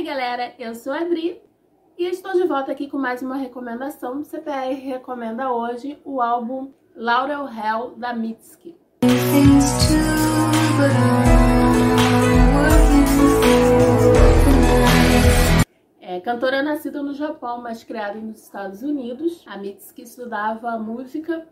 aí 0.00 0.06
galera, 0.06 0.54
eu 0.58 0.74
sou 0.74 0.94
a 0.94 1.00
Adri 1.00 1.42
e 1.98 2.06
estou 2.06 2.32
de 2.32 2.44
volta 2.44 2.72
aqui 2.72 2.88
com 2.88 2.96
mais 2.96 3.20
uma 3.20 3.36
recomendação. 3.36 4.20
O 4.20 4.24
CPR 4.24 4.72
recomenda 4.72 5.52
hoje 5.52 6.00
o 6.06 6.22
álbum 6.22 6.72
Laurel 6.96 7.46
Hell 7.46 7.90
da 7.96 8.14
Mitski. 8.14 8.74
É, 16.00 16.18
cantora 16.20 16.62
nascida 16.62 17.02
no 17.02 17.12
Japão, 17.12 17.60
mas 17.60 17.84
criada 17.84 18.18
nos 18.18 18.42
Estados 18.42 18.82
Unidos, 18.82 19.44
a 19.46 19.58
Mitski 19.58 20.00
estudava 20.00 20.78
música 20.78 21.46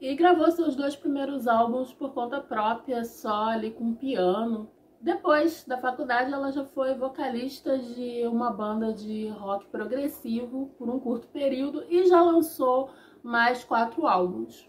e 0.00 0.14
gravou 0.14 0.48
seus 0.52 0.76
dois 0.76 0.94
primeiros 0.94 1.48
álbuns 1.48 1.92
por 1.92 2.12
conta 2.12 2.40
própria, 2.40 3.04
só 3.04 3.46
ali 3.46 3.72
com 3.72 3.92
piano. 3.92 4.70
Depois 5.00 5.64
da 5.64 5.78
faculdade, 5.78 6.32
ela 6.32 6.50
já 6.50 6.64
foi 6.64 6.92
vocalista 6.94 7.78
de 7.78 8.26
uma 8.26 8.50
banda 8.50 8.92
de 8.92 9.28
rock 9.28 9.64
progressivo 9.68 10.72
por 10.76 10.90
um 10.90 10.98
curto 10.98 11.28
período 11.28 11.84
e 11.88 12.08
já 12.08 12.20
lançou 12.20 12.90
mais 13.22 13.62
quatro 13.62 14.08
álbuns. 14.08 14.68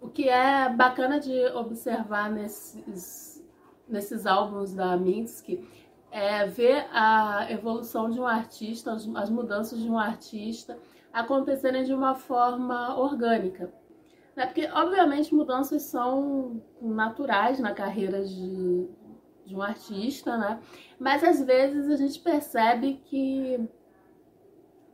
O 0.00 0.08
que 0.08 0.26
é 0.26 0.70
bacana 0.70 1.20
de 1.20 1.48
observar 1.48 2.30
nesses, 2.30 3.44
nesses 3.86 4.24
álbuns 4.24 4.72
da 4.72 4.96
Minsky 4.96 5.68
é 6.10 6.46
ver 6.46 6.86
a 6.90 7.46
evolução 7.50 8.08
de 8.08 8.18
um 8.18 8.26
artista, 8.26 8.94
as 8.94 9.28
mudanças 9.28 9.78
de 9.78 9.90
um 9.90 9.98
artista 9.98 10.78
acontecerem 11.20 11.84
de 11.84 11.92
uma 11.92 12.14
forma 12.14 12.98
orgânica. 12.98 13.72
Né? 14.36 14.46
Porque, 14.46 14.68
obviamente, 14.72 15.34
mudanças 15.34 15.82
são 15.82 16.62
naturais 16.80 17.58
na 17.58 17.72
carreira 17.74 18.24
de, 18.24 18.88
de 19.44 19.56
um 19.56 19.62
artista, 19.62 20.36
né? 20.36 20.60
Mas 20.98 21.24
às 21.24 21.42
vezes 21.42 21.88
a 21.88 21.96
gente 21.96 22.20
percebe 22.20 23.00
que, 23.04 23.68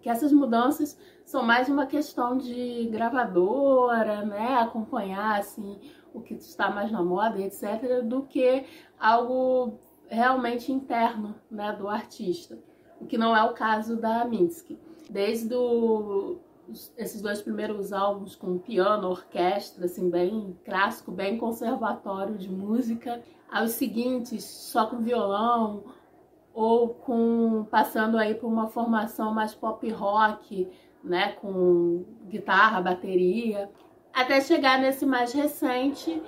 que 0.01 0.09
essas 0.09 0.33
mudanças 0.33 0.99
são 1.25 1.43
mais 1.43 1.69
uma 1.69 1.87
questão 1.87 2.39
de 2.39 2.89
gravadora, 2.91 4.25
né? 4.25 4.57
Acompanhar 4.57 5.39
assim 5.39 5.79
o 6.15 6.21
que 6.21 6.35
está 6.35 6.71
mais 6.71 6.91
na 6.93 7.03
moda, 7.03 7.41
etc., 7.41 8.03
do 8.05 8.23
que 8.23 8.65
algo 8.99 9.79
realmente 10.09 10.71
interno 10.73 11.35
né, 11.51 11.73
do 11.73 11.89
artista, 11.89 12.59
o 13.01 13.07
que 13.07 13.19
não 13.19 13.37
é 13.37 13.43
o 13.43 13.53
caso 13.53 13.97
da 13.97 14.25
Minsky. 14.25 14.79
Desde 15.11 15.55
o, 15.55 16.39
esses 16.97 17.21
dois 17.21 17.43
primeiros 17.43 17.93
álbuns 17.93 18.35
com 18.35 18.59
piano, 18.59 19.09
orquestra, 19.09 19.85
assim, 19.85 20.09
bem 20.09 20.57
clássico, 20.65 21.11
bem 21.11 21.37
conservatório 21.39 22.37
de 22.37 22.51
música, 22.51 23.23
aos 23.51 23.73
seguintes 23.73 24.45
só 24.45 24.87
com 24.87 24.99
violão 24.99 25.85
ou 26.53 26.89
com 26.89 27.67
passando 27.71 28.17
aí 28.17 28.35
por 28.35 28.47
uma 28.47 28.69
formação 28.69 29.35
mais 29.35 29.55
pop 29.55 29.89
rock, 29.91 30.69
né, 31.03 31.33
com 31.33 32.05
guitarra, 32.29 32.81
bateria, 32.81 33.71
até 34.13 34.41
chegar 34.41 34.79
nesse 34.79 35.05
mais 35.05 35.33
recente 35.33 36.23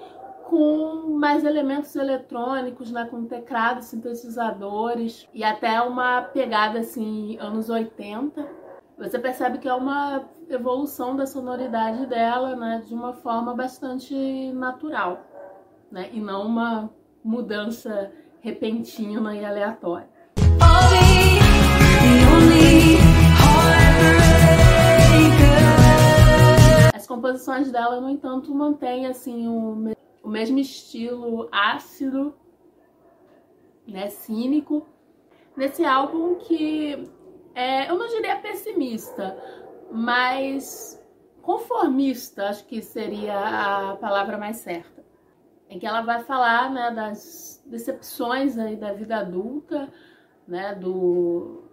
com 0.44 1.16
mais 1.18 1.44
elementos 1.44 1.94
eletrônicos, 1.96 2.92
né, 2.92 3.06
com 3.06 3.24
teclados, 3.24 3.86
sintetizadores 3.86 5.28
e 5.34 5.42
até 5.42 5.80
uma 5.80 6.22
pegada 6.22 6.80
assim 6.80 7.36
anos 7.38 7.68
80. 7.68 8.66
Você 8.98 9.19
percebe 9.19 9.58
que 9.58 9.69
é 9.69 9.75
uma 9.75 10.25
evolução 10.48 11.14
da 11.14 11.27
sonoridade 11.27 12.06
dela, 12.06 12.56
né, 12.56 12.83
de 12.86 12.94
uma 12.94 13.12
forma 13.12 13.55
bastante 13.55 14.14
natural, 14.52 15.20
né, 15.91 16.08
e 16.12 16.20
não 16.20 16.47
uma 16.47 16.91
mudança 17.22 18.11
repentina 18.41 19.36
e 19.36 19.45
aleatória. 19.45 20.08
As 26.95 27.07
composições 27.07 27.70
dela, 27.70 28.01
no 28.01 28.08
entanto, 28.08 28.55
mantêm 28.55 29.07
assim 29.07 29.46
o 29.46 29.95
o 30.27 30.28
mesmo 30.28 30.58
estilo 30.58 31.48
ácido, 31.52 32.34
né, 33.86 34.08
cínico, 34.08 34.84
nesse 35.57 35.84
álbum 35.84 36.34
que 36.34 37.08
é, 37.56 37.90
eu 37.90 37.98
não 37.98 38.06
diria 38.06 38.36
pessimista, 38.36 39.36
mas 39.90 41.02
conformista, 41.40 42.48
acho 42.50 42.67
que 42.67 42.83
seria 42.83 43.92
a 43.92 43.96
palavra 43.96 44.36
mais 44.36 44.58
certa. 44.58 45.05
Em 45.68 45.78
que 45.78 45.86
ela 45.86 46.02
vai 46.02 46.22
falar 46.22 46.70
né, 46.70 46.90
das 46.90 47.62
decepções 47.66 48.58
aí 48.58 48.77
da 48.77 48.92
vida 48.92 49.16
adulta, 49.16 49.89
né, 50.46 50.74
do 50.74 51.64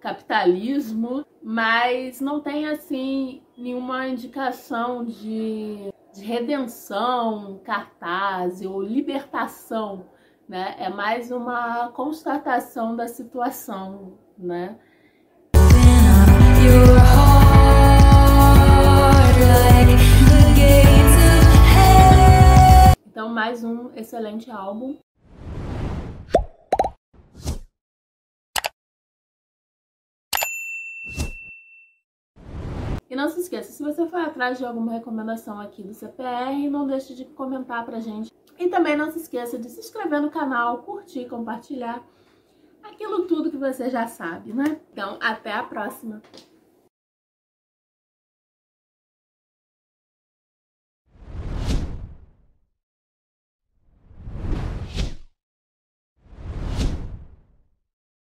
capitalismo, 0.00 1.26
mas 1.42 2.20
não 2.20 2.40
tem 2.40 2.66
assim 2.66 3.42
nenhuma 3.58 4.06
indicação 4.08 5.04
de 5.04 5.90
de 6.12 6.24
redenção, 6.24 7.60
cartaz 7.64 8.62
ou 8.62 8.82
libertação, 8.82 10.06
né? 10.48 10.74
É 10.78 10.88
mais 10.88 11.30
uma 11.30 11.90
constatação 11.92 12.96
da 12.96 13.06
situação, 13.06 14.18
né? 14.36 14.78
Excelente 24.10 24.50
álbum. 24.50 24.98
E 33.08 33.16
não 33.16 33.28
se 33.28 33.40
esqueça, 33.40 33.72
se 33.72 33.82
você 33.82 34.06
for 34.06 34.20
atrás 34.20 34.58
de 34.58 34.64
alguma 34.64 34.92
recomendação 34.92 35.60
aqui 35.60 35.82
do 35.82 35.94
CPR, 35.94 36.68
não 36.68 36.86
deixe 36.86 37.14
de 37.14 37.24
comentar 37.24 37.84
pra 37.84 38.00
gente. 38.00 38.32
E 38.58 38.68
também 38.68 38.96
não 38.96 39.10
se 39.10 39.18
esqueça 39.18 39.58
de 39.58 39.68
se 39.68 39.80
inscrever 39.80 40.20
no 40.20 40.30
canal, 40.30 40.82
curtir, 40.82 41.28
compartilhar 41.28 42.04
aquilo 42.82 43.26
tudo 43.26 43.50
que 43.50 43.56
você 43.56 43.90
já 43.90 44.06
sabe, 44.06 44.52
né? 44.52 44.80
Então, 44.92 45.18
até 45.20 45.52
a 45.52 45.62
próxima! 45.62 46.20